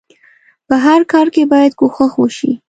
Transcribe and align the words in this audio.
په 0.67 0.75
هر 0.85 1.01
کار 1.11 1.27
کې 1.33 1.49
بايد 1.51 1.71
کوښښ 1.79 2.11
وشئ. 2.17 2.51